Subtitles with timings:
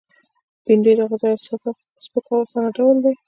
[0.65, 1.39] بېنډۍ د غذا یو
[2.05, 3.13] سپک او آسانه ډول دی